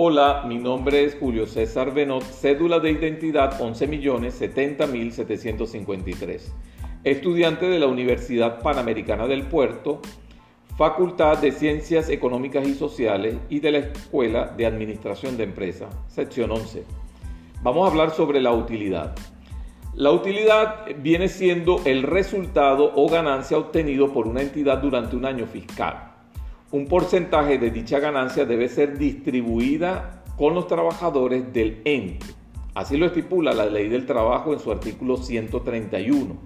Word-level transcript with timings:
Hola, 0.00 0.44
mi 0.46 0.58
nombre 0.58 1.02
es 1.02 1.16
Julio 1.18 1.44
César 1.44 1.92
Benot, 1.92 2.22
cédula 2.22 2.78
de 2.78 2.92
identidad 2.92 3.58
11.070.753. 3.58 6.52
Estudiante 7.02 7.68
de 7.68 7.80
la 7.80 7.88
Universidad 7.88 8.62
Panamericana 8.62 9.26
del 9.26 9.42
Puerto, 9.42 10.00
Facultad 10.76 11.38
de 11.38 11.50
Ciencias 11.50 12.10
Económicas 12.10 12.68
y 12.68 12.74
Sociales 12.74 13.38
y 13.48 13.58
de 13.58 13.72
la 13.72 13.78
Escuela 13.78 14.54
de 14.56 14.66
Administración 14.66 15.36
de 15.36 15.42
Empresas, 15.42 15.92
sección 16.06 16.52
11. 16.52 16.84
Vamos 17.64 17.84
a 17.84 17.90
hablar 17.90 18.12
sobre 18.12 18.40
la 18.40 18.52
utilidad. 18.52 19.16
La 19.94 20.12
utilidad 20.12 20.86
viene 20.98 21.26
siendo 21.26 21.80
el 21.84 22.04
resultado 22.04 22.92
o 22.94 23.08
ganancia 23.08 23.58
obtenido 23.58 24.12
por 24.12 24.28
una 24.28 24.42
entidad 24.42 24.78
durante 24.78 25.16
un 25.16 25.24
año 25.24 25.46
fiscal 25.46 26.07
un 26.70 26.86
porcentaje 26.86 27.58
de 27.58 27.70
dicha 27.70 27.98
ganancia 27.98 28.44
debe 28.44 28.68
ser 28.68 28.98
distribuida 28.98 30.22
con 30.36 30.54
los 30.54 30.66
trabajadores 30.66 31.52
del 31.52 31.80
ente. 31.84 32.26
Así 32.74 32.96
lo 32.96 33.06
estipula 33.06 33.52
la 33.54 33.66
ley 33.66 33.88
del 33.88 34.06
trabajo 34.06 34.52
en 34.52 34.60
su 34.60 34.70
artículo 34.70 35.16
131. 35.16 36.36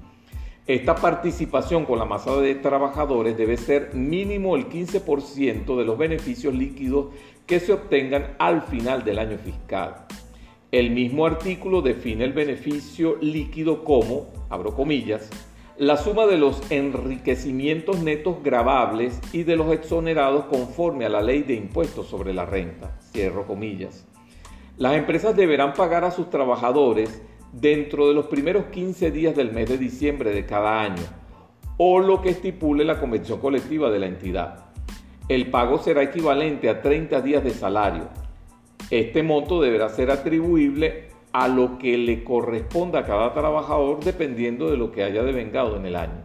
Esta 0.66 0.94
participación 0.94 1.84
con 1.84 1.98
la 1.98 2.04
masa 2.04 2.36
de 2.36 2.54
trabajadores 2.54 3.36
debe 3.36 3.56
ser 3.56 3.94
mínimo 3.94 4.54
el 4.54 4.68
15% 4.68 5.76
de 5.76 5.84
los 5.84 5.98
beneficios 5.98 6.54
líquidos 6.54 7.08
que 7.44 7.58
se 7.58 7.72
obtengan 7.72 8.36
al 8.38 8.62
final 8.62 9.04
del 9.04 9.18
año 9.18 9.38
fiscal. 9.38 10.06
El 10.70 10.92
mismo 10.92 11.26
artículo 11.26 11.82
define 11.82 12.24
el 12.24 12.32
beneficio 12.32 13.18
líquido 13.20 13.82
como, 13.82 14.28
abro 14.48 14.74
comillas, 14.74 15.28
la 15.78 15.96
suma 15.96 16.26
de 16.26 16.36
los 16.36 16.60
enriquecimientos 16.70 18.02
netos 18.02 18.42
grabables 18.42 19.18
y 19.32 19.44
de 19.44 19.56
los 19.56 19.72
exonerados 19.72 20.44
conforme 20.44 21.06
a 21.06 21.08
la 21.08 21.22
ley 21.22 21.42
de 21.42 21.54
impuestos 21.54 22.08
sobre 22.08 22.34
la 22.34 22.44
renta. 22.44 22.98
Cierro 23.10 23.46
comillas. 23.46 24.06
Las 24.76 24.94
empresas 24.94 25.34
deberán 25.34 25.72
pagar 25.72 26.04
a 26.04 26.10
sus 26.10 26.28
trabajadores 26.28 27.22
dentro 27.52 28.08
de 28.08 28.14
los 28.14 28.26
primeros 28.26 28.66
15 28.66 29.10
días 29.10 29.34
del 29.34 29.52
mes 29.52 29.68
de 29.68 29.78
diciembre 29.78 30.32
de 30.32 30.44
cada 30.44 30.80
año 30.82 31.02
o 31.78 32.00
lo 32.00 32.20
que 32.20 32.30
estipule 32.30 32.84
la 32.84 33.00
convención 33.00 33.40
colectiva 33.40 33.90
de 33.90 33.98
la 33.98 34.06
entidad. 34.06 34.66
El 35.28 35.50
pago 35.50 35.78
será 35.78 36.02
equivalente 36.02 36.68
a 36.68 36.82
30 36.82 37.20
días 37.22 37.42
de 37.44 37.50
salario. 37.50 38.08
Este 38.90 39.22
monto 39.22 39.60
deberá 39.60 39.88
ser 39.88 40.10
atribuible 40.10 41.11
a 41.32 41.48
lo 41.48 41.78
que 41.78 41.96
le 41.96 42.24
corresponda 42.24 43.00
a 43.00 43.04
cada 43.04 43.32
trabajador 43.32 44.00
dependiendo 44.04 44.70
de 44.70 44.76
lo 44.76 44.92
que 44.92 45.02
haya 45.02 45.22
devengado 45.22 45.76
en 45.76 45.86
el 45.86 45.96
año. 45.96 46.22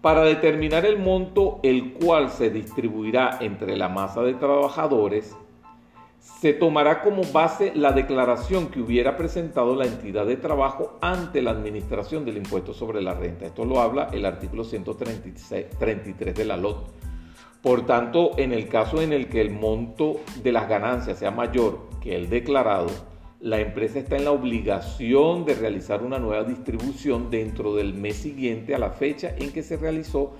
Para 0.00 0.22
determinar 0.22 0.86
el 0.86 0.98
monto 0.98 1.60
el 1.62 1.92
cual 1.92 2.30
se 2.30 2.50
distribuirá 2.50 3.38
entre 3.40 3.76
la 3.76 3.88
masa 3.88 4.22
de 4.22 4.34
trabajadores, 4.34 5.36
se 6.20 6.52
tomará 6.52 7.02
como 7.02 7.22
base 7.32 7.72
la 7.74 7.92
declaración 7.92 8.68
que 8.68 8.80
hubiera 8.80 9.16
presentado 9.16 9.74
la 9.74 9.86
entidad 9.86 10.26
de 10.26 10.36
trabajo 10.36 10.98
ante 11.00 11.42
la 11.42 11.50
administración 11.50 12.24
del 12.24 12.38
impuesto 12.38 12.72
sobre 12.72 13.02
la 13.02 13.14
renta. 13.14 13.46
Esto 13.46 13.64
lo 13.64 13.80
habla 13.80 14.08
el 14.12 14.24
artículo 14.24 14.64
133 14.64 16.34
de 16.34 16.44
la 16.44 16.56
LOT. 16.56 16.88
Por 17.62 17.84
tanto, 17.84 18.32
en 18.38 18.52
el 18.52 18.68
caso 18.68 19.02
en 19.02 19.12
el 19.12 19.28
que 19.28 19.42
el 19.42 19.50
monto 19.50 20.20
de 20.42 20.52
las 20.52 20.66
ganancias 20.66 21.18
sea 21.18 21.30
mayor 21.30 21.90
que 22.00 22.16
el 22.16 22.30
declarado, 22.30 22.88
la 23.40 23.58
empresa 23.58 23.98
está 23.98 24.16
en 24.16 24.24
la 24.24 24.32
obligación 24.32 25.46
de 25.46 25.54
realizar 25.54 26.02
una 26.02 26.18
nueva 26.18 26.44
distribución 26.44 27.30
dentro 27.30 27.74
del 27.74 27.94
mes 27.94 28.16
siguiente 28.16 28.74
a 28.74 28.78
la 28.78 28.90
fecha 28.90 29.34
en 29.38 29.50
que 29.50 29.62
se 29.62 29.78
realizó 29.78 30.34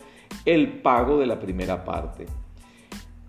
el 0.44 0.80
pago 0.80 1.18
de 1.18 1.26
la 1.26 1.40
primera 1.40 1.84
parte. 1.84 2.26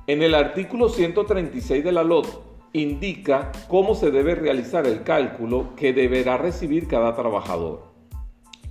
En 0.07 0.21
el 0.23 0.35
artículo 0.35 0.89
136 0.89 1.83
de 1.85 1.91
la 1.91 2.03
LOT 2.03 2.27
indica 2.73 3.51
cómo 3.69 3.95
se 3.95 4.11
debe 4.11 4.35
realizar 4.35 4.85
el 4.85 5.03
cálculo 5.03 5.73
que 5.77 5.93
deberá 5.93 6.37
recibir 6.37 6.87
cada 6.87 7.15
trabajador. 7.15 7.91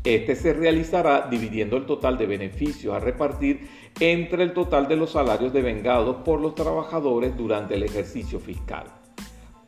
Este 0.04 0.36
se 0.36 0.52
realizará 0.52 1.28
dividiendo 1.30 1.76
el 1.76 1.86
total 1.86 2.18
de 2.18 2.26
beneficios 2.26 2.94
a 2.94 3.00
repartir 3.00 3.68
entre 4.00 4.42
el 4.42 4.52
total 4.52 4.86
de 4.86 4.96
los 4.96 5.12
salarios 5.12 5.52
devengados 5.52 6.16
por 6.24 6.40
los 6.40 6.54
trabajadores 6.54 7.36
durante 7.36 7.74
el 7.74 7.82
ejercicio 7.82 8.38
fiscal. 8.38 8.99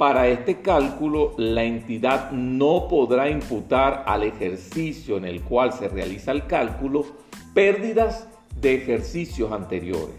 Para 0.02 0.26
este 0.26 0.62
cálculo, 0.62 1.32
la 1.36 1.62
entidad 1.62 2.32
no 2.32 2.88
podrá 2.88 3.30
imputar 3.30 4.02
al 4.04 4.24
ejercicio 4.24 5.16
en 5.16 5.24
el 5.24 5.42
cual 5.42 5.72
se 5.72 5.88
realiza 5.88 6.32
el 6.32 6.48
cálculo 6.48 7.06
pérdidas 7.54 8.28
de 8.60 8.74
ejercicios 8.74 9.52
anteriores. 9.52 10.16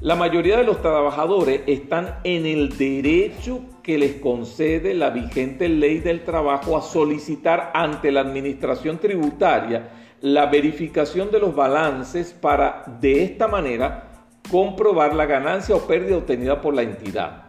La 0.00 0.16
mayoría 0.16 0.56
de 0.56 0.64
los 0.64 0.80
trabajadores 0.80 1.60
están 1.66 2.14
en 2.24 2.46
el 2.46 2.78
derecho 2.78 3.60
que 3.82 3.98
les 3.98 4.14
concede 4.22 4.94
la 4.94 5.10
vigente 5.10 5.68
ley 5.68 5.98
del 5.98 6.24
trabajo 6.24 6.74
a 6.74 6.80
solicitar 6.80 7.72
ante 7.74 8.10
la 8.10 8.22
administración 8.22 8.96
tributaria 8.96 9.90
la 10.22 10.46
verificación 10.46 11.30
de 11.30 11.40
los 11.40 11.54
balances 11.54 12.32
para 12.32 12.84
de 13.02 13.22
esta 13.22 13.48
manera 13.48 14.24
comprobar 14.50 15.14
la 15.14 15.26
ganancia 15.26 15.76
o 15.76 15.86
pérdida 15.86 16.16
obtenida 16.16 16.62
por 16.62 16.72
la 16.72 16.80
entidad. 16.80 17.47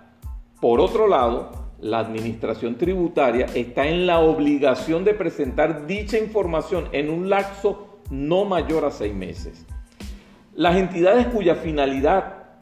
Por 0.62 0.81
otro 0.81 1.08
lado, 1.08 1.52
la 1.80 2.00
administración 2.00 2.75
tributaria 2.75 3.46
está 3.56 3.88
en 3.88 4.06
la 4.06 4.20
obligación 4.20 5.06
de 5.06 5.14
presentar 5.14 5.88
dicha 5.88 6.18
información 6.18 6.90
en 6.92 7.09
un 7.09 7.30
lapso 7.30 8.00
no 8.09 8.44
mayor 8.44 8.84
a 8.84 8.92
seis 8.92 9.14
meses. 9.14 9.66
Las 10.53 10.75
entidades 10.75 11.28
cuya 11.28 11.56
finalidad 11.56 12.58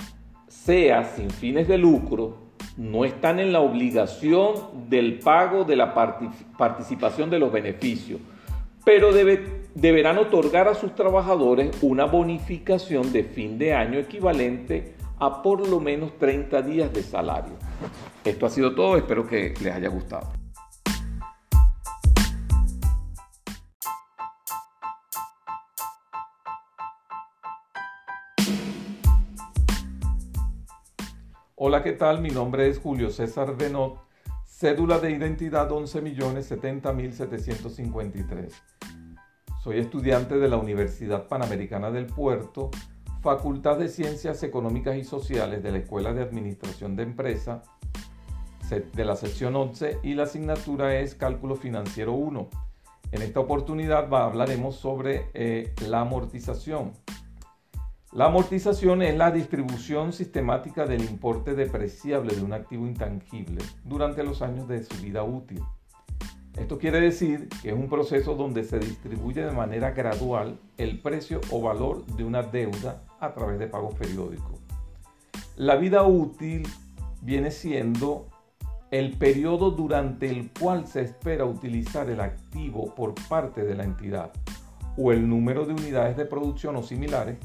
sea 0.48 1.06
sin 1.06 1.32
fines 1.32 1.68
de 1.68 1.80
lucro 1.80 2.38
no 2.78 3.04
están 3.04 3.40
en 3.40 3.52
la 3.52 3.62
obligación 3.62 4.54
del 4.88 5.18
pago 5.18 5.64
de 5.64 5.76
la 5.78 5.96
participación 5.96 7.32
de 7.32 7.40
los 7.40 7.52
beneficios, 7.52 8.22
pero 8.86 9.10
deberán 9.12 10.20
otorgar 10.20 10.68
a 10.68 10.76
sus 10.76 10.94
trabajadores 10.94 11.76
una 11.82 12.06
bonificación 12.06 13.12
de 13.12 13.24
fin 13.24 13.58
de 13.58 13.74
año 13.74 13.98
equivalente 13.98 14.94
a 15.18 15.42
por 15.42 15.68
lo 15.68 15.80
menos 15.80 16.16
30 16.20 16.62
días 16.62 16.94
de 16.94 17.02
salario. 17.02 17.54
Esto 18.24 18.46
ha 18.46 18.50
sido 18.50 18.76
todo, 18.76 18.98
espero 18.98 19.28
que 19.28 19.54
les 19.62 19.74
haya 19.74 19.90
gustado. 19.90 20.32
Hola, 31.60 31.82
¿qué 31.82 31.94
tal? 31.94 32.22
Mi 32.22 32.30
nombre 32.30 32.70
es 32.70 32.78
Julio 32.80 33.10
César 33.10 33.58
Benot, 33.58 34.00
cédula 34.46 35.00
de 35.00 35.10
identidad 35.12 35.68
11.070.753. 35.70 38.52
Soy 39.64 39.80
estudiante 39.80 40.38
de 40.38 40.48
la 40.48 40.58
Universidad 40.58 41.28
Panamericana 41.28 41.90
del 41.90 42.06
Puerto 42.06 42.70
Facultad 43.22 43.78
de 43.78 43.90
Ciencias 43.90 44.44
Económicas 44.44 44.96
y 44.98 45.04
Sociales 45.04 45.64
de 45.64 45.72
la 45.72 45.80
Escuela 45.80 46.14
de 46.14 46.22
Administración 46.22 46.96
de 46.96 47.04
Empresa 47.04 47.64
de 48.70 49.06
la 49.06 49.16
sección 49.16 49.56
11 49.56 50.00
y 50.04 50.14
la 50.14 50.24
asignatura 50.24 51.00
es 51.00 51.16
Cálculo 51.16 51.56
Financiero 51.56 52.14
1. 52.14 52.50
En 53.12 53.22
esta 53.22 53.40
oportunidad 53.40 54.14
hablaremos 54.14 54.76
sobre 54.76 55.30
eh, 55.34 55.74
la 55.88 56.02
amortización. 56.02 56.92
La 58.12 58.26
amortización 58.26 59.02
es 59.04 59.16
la 59.16 59.32
distribución 59.32 60.12
sistemática 60.12 60.86
del 60.86 61.02
importe 61.04 61.56
depreciable 61.56 62.36
de 62.36 62.42
un 62.42 62.54
activo 62.54 62.86
intangible 62.86 63.64
durante 63.86 64.24
los 64.24 64.42
años 64.42 64.68
de 64.68 64.84
su 64.84 65.02
vida 65.02 65.24
útil. 65.24 65.62
Esto 66.58 66.80
quiere 66.80 67.00
decir 67.00 67.50
que 67.62 67.70
es 67.70 67.76
un 67.76 67.88
proceso 67.88 68.36
donde 68.36 68.64
se 68.64 68.80
distribuye 68.80 69.46
de 69.46 69.52
manera 69.52 69.92
gradual 69.92 70.60
el 70.78 71.00
precio 71.00 71.40
o 71.52 71.62
valor 71.62 72.06
de 72.06 72.24
una 72.24 72.42
deuda 72.42 73.04
a 73.20 73.34
través 73.34 73.60
de 73.60 73.68
pagos 73.68 73.94
periódicos. 73.94 74.60
La 75.56 75.76
vida 75.76 76.04
útil 76.04 76.68
viene 77.22 77.52
siendo 77.52 78.28
el 78.90 79.18
periodo 79.18 79.70
durante 79.70 80.30
el 80.30 80.50
cual 80.52 80.88
se 80.88 81.02
espera 81.02 81.46
utilizar 81.46 82.10
el 82.10 82.22
activo 82.22 82.96
por 82.96 83.14
parte 83.28 83.64
de 83.64 83.76
la 83.76 83.84
entidad 83.84 84.32
o 84.98 85.12
el 85.12 85.30
número 85.30 85.66
de 85.66 85.74
unidades 85.74 86.18
de 86.18 86.26
producción 86.26 86.76
o 86.76 86.84
similares 86.84 87.38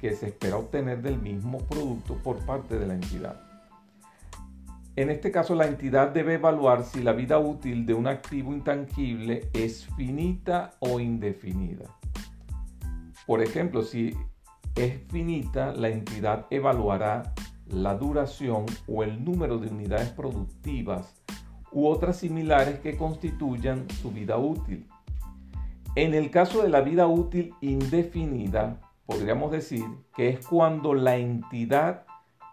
que 0.00 0.12
se 0.14 0.26
espera 0.28 0.58
obtener 0.58 1.00
del 1.00 1.18
mismo 1.18 1.58
producto 1.58 2.14
por 2.22 2.38
parte 2.44 2.78
de 2.78 2.86
la 2.86 2.94
entidad. 2.94 3.49
En 4.96 5.08
este 5.08 5.30
caso, 5.30 5.54
la 5.54 5.66
entidad 5.66 6.08
debe 6.08 6.34
evaluar 6.34 6.84
si 6.84 7.02
la 7.02 7.12
vida 7.12 7.38
útil 7.38 7.86
de 7.86 7.94
un 7.94 8.06
activo 8.06 8.52
intangible 8.52 9.48
es 9.52 9.86
finita 9.96 10.72
o 10.80 10.98
indefinida. 10.98 11.96
Por 13.26 13.40
ejemplo, 13.40 13.82
si 13.82 14.14
es 14.74 15.00
finita, 15.08 15.72
la 15.72 15.88
entidad 15.88 16.46
evaluará 16.50 17.34
la 17.68 17.94
duración 17.94 18.66
o 18.88 19.04
el 19.04 19.24
número 19.24 19.58
de 19.58 19.68
unidades 19.68 20.10
productivas 20.10 21.14
u 21.72 21.86
otras 21.86 22.16
similares 22.16 22.80
que 22.80 22.96
constituyan 22.96 23.88
su 24.02 24.10
vida 24.10 24.36
útil. 24.38 24.88
En 25.94 26.14
el 26.14 26.30
caso 26.30 26.62
de 26.62 26.68
la 26.68 26.80
vida 26.80 27.06
útil 27.06 27.54
indefinida, 27.60 28.80
podríamos 29.06 29.52
decir 29.52 29.84
que 30.14 30.28
es 30.28 30.46
cuando 30.46 30.94
la 30.94 31.16
entidad 31.16 32.06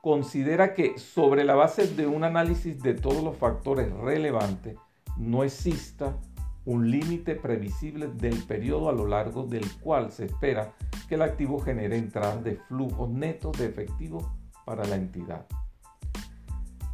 considera 0.07 0.74
que 0.74 0.98
sobre 0.98 1.44
la 1.44 1.54
base 1.56 1.86
de 1.86 2.07
un 2.07 2.24
análisis 2.24 2.81
de 2.81 2.94
todos 2.94 3.21
los 3.21 3.36
factores 3.36 3.92
relevantes, 3.92 4.77
no 5.18 5.44
exista 5.44 6.15
un 6.63 6.89
límite 6.89 7.36
previsible 7.36 8.07
del 8.07 8.42
periodo 8.44 8.88
a 8.88 8.94
lo 8.94 9.06
largo 9.06 9.44
del 9.44 9.69
cual 9.81 10.09
se 10.13 10.24
espera 10.24 10.71
que 11.09 11.15
el 11.15 11.24
activo 11.24 11.59
genere 11.59 11.98
entradas 11.98 12.42
de 12.42 12.56
flujos 12.56 13.09
netos 13.09 13.57
de 13.57 13.65
efectivo 13.65 14.31
para 14.65 14.86
la 14.86 14.95
entidad. 14.95 15.45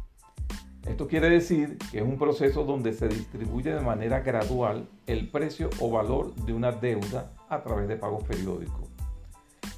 Esto 0.86 1.06
quiere 1.06 1.30
decir 1.30 1.78
que 1.92 1.98
es 1.98 2.04
un 2.04 2.18
proceso 2.18 2.64
donde 2.64 2.92
se 2.92 3.08
distribuye 3.08 3.72
de 3.72 3.80
manera 3.80 4.20
gradual 4.20 4.88
el 5.06 5.30
precio 5.30 5.70
o 5.78 5.90
valor 5.90 6.34
de 6.34 6.52
una 6.52 6.72
deuda 6.72 7.32
a 7.48 7.62
través 7.62 7.86
de 7.86 7.96
pagos 7.96 8.24
periódicos. 8.24 8.90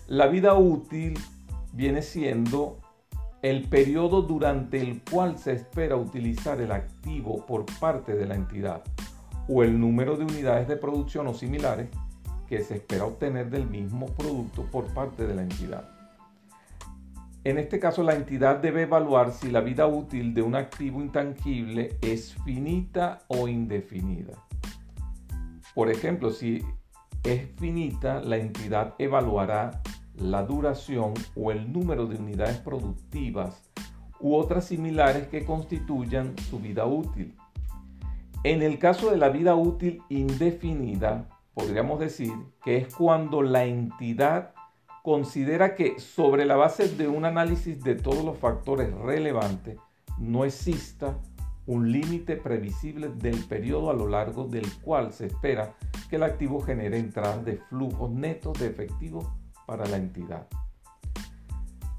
La 0.07 0.29
vida 0.29 0.55
útil 0.55 1.19
viene 1.73 2.01
siendo 2.01 2.79
el 3.43 3.69
periodo 3.69 4.23
durante 4.23 4.81
el 4.81 5.03
cual 5.03 5.39
se 5.39 5.53
espera 5.53 5.97
utilizar 5.97 6.61
el 6.63 6.73
activo 6.73 7.45
por 7.45 7.67
parte 7.79 8.15
de 8.15 8.25
la 8.25 8.35
entidad 8.35 8.83
o 9.47 9.63
el 9.63 9.79
número 9.79 10.17
de 10.17 10.25
unidades 10.25 10.67
de 10.69 10.77
producción 10.77 11.27
o 11.27 11.35
similares 11.35 11.89
que 12.49 12.63
se 12.63 12.77
espera 12.77 13.05
obtener 13.05 13.51
del 13.51 13.69
mismo 13.69 14.07
producto 14.07 14.63
por 14.71 14.87
parte 14.95 15.27
de 15.27 15.35
la 15.35 15.43
entidad. 15.43 15.94
En 17.45 17.59
este 17.59 17.79
caso, 17.79 18.03
la 18.03 18.15
entidad 18.15 18.57
debe 18.57 18.83
evaluar 18.83 19.31
si 19.31 19.51
la 19.51 19.61
vida 19.61 19.87
útil 19.87 20.33
de 20.33 20.41
un 20.41 20.55
activo 20.55 21.03
intangible 21.03 21.99
es 22.01 22.35
finita 22.43 23.21
o 23.29 23.49
indefinida. 23.49 24.33
Por 25.75 25.91
ejemplo, 25.91 26.31
si 26.31 26.63
es 27.23 27.51
finita, 27.57 28.23
la 28.23 28.39
entidad 28.39 28.95
evaluará 28.99 29.83
la 30.17 30.43
duración 30.45 31.13
o 31.37 31.51
el 31.51 31.71
número 31.71 32.07
de 32.07 32.17
unidades 32.17 32.57
productivas 32.59 33.63
u 34.21 34.37
otras 34.37 34.65
similares 34.65 35.29
que 35.29 35.45
constituyan 35.45 36.35
su 36.49 36.61
vida 36.61 36.87
útil. 36.87 37.37
En 38.43 38.63
el 38.63 38.79
caso 38.79 39.11
de 39.11 39.19
la 39.19 39.29
vida 39.29 39.55
útil 39.55 40.03
indefinida, 40.09 41.29
podríamos 41.53 42.01
decir 42.01 42.33
que 42.65 42.79
es 42.79 42.95
cuando 42.95 43.43
la 43.43 43.65
entidad 43.65 44.54
considera 45.05 45.75
que 45.75 46.01
sobre 46.01 46.47
la 46.47 46.57
base 46.57 46.89
de 46.89 47.09
un 47.09 47.27
análisis 47.27 47.85
de 47.85 47.95
todos 47.95 48.25
los 48.25 48.39
factores 48.39 48.91
relevantes, 48.95 49.77
no 50.17 50.47
exista 50.47 51.19
un 51.67 51.93
límite 51.93 52.39
previsible 52.39 53.11
del 53.11 53.45
periodo 53.45 53.91
a 53.91 53.93
lo 53.93 54.09
largo 54.09 54.45
del 54.45 54.67
cual 54.81 55.13
se 55.13 55.27
espera 55.27 55.75
que 56.09 56.17
el 56.17 56.23
activo 56.23 56.59
genere 56.63 56.99
entradas 56.99 57.45
de 57.45 57.59
flujos 57.59 58.11
netos 58.13 58.59
de 58.59 58.69
efectivo 58.69 59.31
para 59.67 59.85
la 59.85 59.99
entidad. 59.99 60.47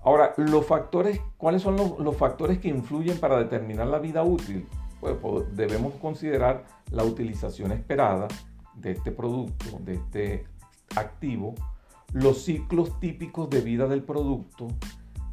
Ahora, 0.04 0.34
los 0.38 0.66
factores, 0.66 1.22
¿cuáles 1.38 1.62
son 1.62 1.76
los, 1.76 2.18
factores 2.18 2.58
que 2.58 2.70
influyen 2.70 3.20
para 3.20 3.38
determinar 3.38 3.86
la 3.86 4.00
vida 4.00 4.24
útil? 4.24 4.68
Pues, 5.00 5.16
debemos 5.56 5.94
considerar 6.02 6.66
la 6.90 7.04
utilización 7.04 7.72
esperada 7.72 8.28
de 8.74 8.94
este 8.94 9.12
producto, 9.12 9.78
de 9.82 9.94
este 9.94 10.46
activo, 10.96 11.54
los 12.16 12.44
ciclos 12.44 12.98
típicos 13.02 13.50
de 13.50 13.60
vida 13.60 13.88
del 13.88 14.02
producto, 14.02 14.70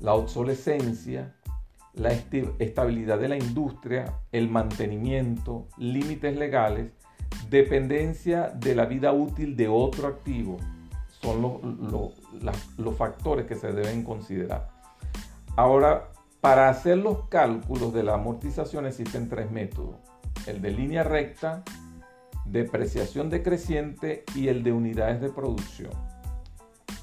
la 0.01 0.15
obsolescencia, 0.15 1.33
la 1.95 2.11
estabilidad 2.11 3.21
de 3.21 3.29
la 3.29 3.37
industria, 3.37 4.17
el 4.33 4.51
mantenimiento, 4.51 5.69
límites 5.79 6.37
legales, 6.37 6.91
dependencia 7.49 8.49
de 8.49 8.75
la 8.75 8.87
vida 8.87 9.13
útil 9.13 9.55
de 9.55 9.69
otro 9.69 10.09
activo, 10.09 10.57
son 11.21 11.41
los, 11.41 12.97
factores 12.97 13.47
que 13.47 13.55
se 13.55 13.73
deben 13.73 14.03
considerar. 14.03 14.69
Ahora, 15.55 16.09
para 16.41 16.69
hacer 16.69 16.99
los 16.99 17.29
cálculos 17.29 17.95
de 17.95 18.03
la 18.03 18.15
amortización 18.15 18.87
existen 18.87 19.29
tres 19.29 19.53
métodos. 19.53 19.95
El 20.49 20.61
de 20.61 20.73
línea 20.73 21.05
recta, 21.05 21.63
depreciación 22.45 23.31
decreciente 23.31 24.25
y 24.35 24.49
el 24.49 24.65
de 24.65 24.73
unidades 24.73 25.21
de 25.21 25.29
producción. 25.29 26.12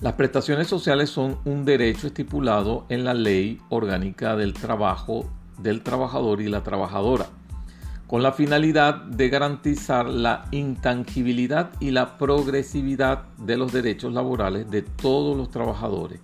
Las 0.00 0.14
prestaciones 0.14 0.66
sociales 0.66 1.08
son 1.08 1.38
un 1.44 1.64
derecho 1.64 2.08
estipulado 2.08 2.84
en 2.88 3.04
la 3.04 3.14
Ley 3.14 3.60
Orgánica 3.68 4.34
del 4.34 4.54
Trabajo 4.54 5.30
del 5.58 5.84
Trabajador 5.84 6.40
y 6.40 6.48
la 6.48 6.64
Trabajadora 6.64 7.28
con 8.14 8.22
la 8.22 8.30
finalidad 8.30 8.94
de 8.94 9.28
garantizar 9.28 10.08
la 10.08 10.44
intangibilidad 10.52 11.72
y 11.80 11.90
la 11.90 12.16
progresividad 12.16 13.24
de 13.38 13.56
los 13.56 13.72
derechos 13.72 14.12
laborales 14.12 14.70
de 14.70 14.82
todos 14.82 15.36
los 15.36 15.50
trabajadores 15.50 16.20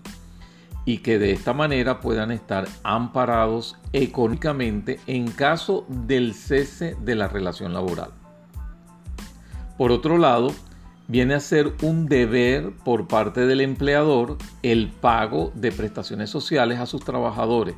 y 0.84 0.98
que 0.98 1.18
de 1.18 1.32
esta 1.32 1.52
manera 1.52 1.98
puedan 1.98 2.30
estar 2.30 2.68
amparados 2.84 3.76
económicamente 3.92 5.00
en 5.08 5.32
caso 5.32 5.84
del 5.88 6.34
cese 6.34 6.96
de 7.02 7.16
la 7.16 7.26
relación 7.26 7.72
laboral. 7.72 8.12
Por 9.76 9.90
otro 9.90 10.16
lado, 10.16 10.52
viene 11.08 11.34
a 11.34 11.40
ser 11.40 11.74
un 11.82 12.06
deber 12.06 12.70
por 12.84 13.08
parte 13.08 13.46
del 13.46 13.62
empleador 13.62 14.38
el 14.62 14.92
pago 14.92 15.50
de 15.56 15.72
prestaciones 15.72 16.30
sociales 16.30 16.78
a 16.78 16.86
sus 16.86 17.04
trabajadores. 17.04 17.74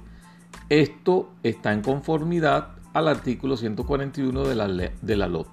Esto 0.68 1.30
está 1.42 1.72
en 1.72 1.80
conformidad 1.80 2.81
al 2.92 3.08
artículo 3.08 3.56
141 3.56 4.44
de 4.44 4.54
la, 4.54 4.68
de 4.68 5.16
la 5.16 5.28
LOT. 5.28 5.48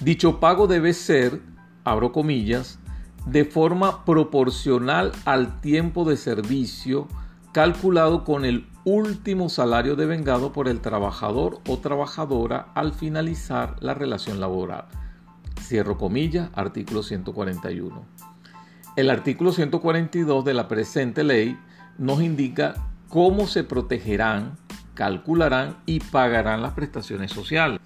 Dicho 0.00 0.40
pago 0.40 0.66
debe 0.66 0.92
ser, 0.92 1.40
abro 1.84 2.12
comillas, 2.12 2.78
de 3.26 3.44
forma 3.44 4.04
proporcional 4.04 5.12
al 5.24 5.60
tiempo 5.60 6.04
de 6.04 6.16
servicio 6.16 7.08
calculado 7.52 8.24
con 8.24 8.44
el 8.44 8.66
último 8.84 9.48
salario 9.48 9.96
devengado 9.96 10.52
por 10.52 10.68
el 10.68 10.80
trabajador 10.80 11.60
o 11.68 11.78
trabajadora 11.78 12.68
al 12.74 12.92
finalizar 12.92 13.76
la 13.80 13.94
relación 13.94 14.40
laboral. 14.40 14.86
Cierro 15.60 15.98
comillas, 15.98 16.50
artículo 16.54 17.02
141. 17.02 18.04
El 18.96 19.10
artículo 19.10 19.52
142 19.52 20.44
de 20.44 20.54
la 20.54 20.68
presente 20.68 21.24
ley 21.24 21.58
nos 21.98 22.22
indica 22.22 22.74
cómo 23.08 23.46
se 23.46 23.64
protegerán, 23.64 24.56
calcularán 24.98 25.76
y 25.86 26.00
pagarán 26.00 26.60
las 26.60 26.72
prestaciones 26.72 27.30
sociales. 27.30 27.78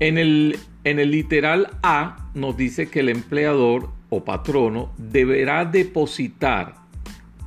En 0.00 0.16
el, 0.16 0.58
en 0.84 0.98
el 0.98 1.10
literal 1.10 1.68
A 1.82 2.30
nos 2.32 2.56
dice 2.56 2.88
que 2.88 3.00
el 3.00 3.10
empleador 3.10 3.90
o 4.08 4.24
patrono 4.24 4.90
deberá 4.96 5.66
depositar 5.66 6.76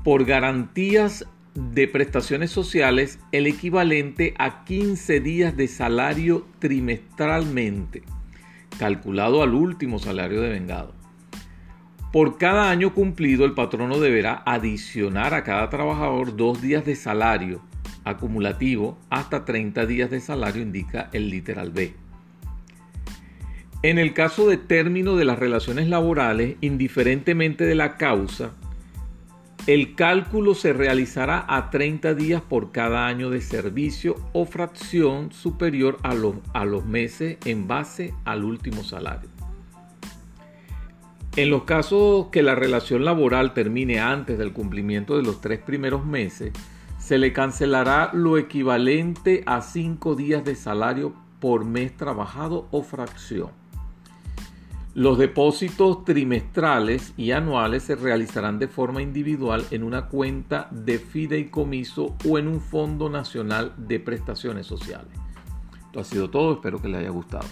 por 0.03 0.25
garantías 0.25 1.25
de 1.55 1.87
prestaciones 1.87 2.51
sociales 2.51 3.17
el 3.31 3.47
equivalente 3.47 4.35
a 4.37 4.63
15 4.63 5.19
días 5.19 5.57
de 5.57 5.67
salario 5.67 6.45
trimestralmente, 6.59 8.03
calculado 8.77 9.41
al 9.41 9.55
último 9.55 9.97
salario 9.97 10.39
de 10.41 10.49
vengado. 10.49 10.93
Por 12.11 12.37
cada 12.37 12.69
año 12.69 12.93
cumplido, 12.93 13.43
el 13.43 13.55
patrono 13.55 13.99
deberá 13.99 14.43
adicionar 14.45 15.33
a 15.33 15.43
cada 15.43 15.71
trabajador 15.71 16.35
dos 16.35 16.61
días 16.61 16.85
de 16.85 16.95
salario 16.95 17.72
acumulativo 18.03 18.97
hasta 19.09 19.45
30 19.45 19.85
días 19.85 20.11
de 20.11 20.21
salario, 20.21 20.61
indica 20.61 21.09
el 21.13 21.29
literal 21.29 21.71
B. 21.71 21.93
En 23.81 23.99
el 23.99 24.13
caso 24.13 24.47
de 24.47 24.57
término 24.57 25.17
de 25.17 25.25
las 25.25 25.37
relaciones 25.39 25.89
laborales, 25.89 26.55
indiferentemente 26.61 27.65
de 27.65 27.75
la 27.75 27.97
causa, 27.97 28.51
el 29.67 29.95
cálculo 29.95 30.55
se 30.55 30.73
realizará 30.73 31.45
a 31.47 31.69
30 31.69 32.15
días 32.15 32.41
por 32.41 32.71
cada 32.71 33.07
año 33.07 33.29
de 33.29 33.41
servicio 33.41 34.15
o 34.33 34.45
fracción 34.45 35.31
superior 35.31 35.97
a 36.03 36.13
los, 36.13 36.35
a 36.53 36.65
los 36.65 36.85
meses 36.85 37.37
en 37.45 37.67
base 37.67 38.13
al 38.25 38.43
último 38.43 38.83
salario. 38.83 39.29
En 41.35 41.49
los 41.49 41.63
casos 41.63 42.27
que 42.27 42.43
la 42.43 42.55
relación 42.55 43.05
laboral 43.05 43.53
termine 43.53 43.99
antes 43.99 44.37
del 44.37 44.53
cumplimiento 44.53 45.17
de 45.17 45.23
los 45.23 45.41
tres 45.41 45.59
primeros 45.59 46.05
meses, 46.05 46.51
se 47.13 47.19
le 47.19 47.31
cancelará 47.31 48.09
lo 48.11 48.39
equivalente 48.39 49.43
a 49.45 49.61
cinco 49.61 50.15
días 50.15 50.43
de 50.43 50.55
salario 50.55 51.13
por 51.39 51.63
mes 51.63 51.95
trabajado 51.95 52.67
o 52.71 52.81
fracción. 52.81 53.51
Los 54.95 55.19
depósitos 55.19 56.05
trimestrales 56.05 57.13
y 57.15 57.29
anuales 57.29 57.83
se 57.83 57.95
realizarán 57.95 58.57
de 58.57 58.67
forma 58.67 59.03
individual 59.03 59.63
en 59.69 59.83
una 59.83 60.07
cuenta 60.07 60.69
de 60.71 60.97
fideicomiso 60.97 62.15
o 62.27 62.39
en 62.39 62.47
un 62.47 62.59
Fondo 62.59 63.11
Nacional 63.11 63.73
de 63.77 63.99
Prestaciones 63.99 64.65
Sociales. 64.65 65.13
Esto 65.85 65.99
ha 65.99 66.03
sido 66.03 66.31
todo, 66.31 66.53
espero 66.53 66.81
que 66.81 66.87
les 66.87 67.01
haya 67.01 67.11
gustado. 67.11 67.45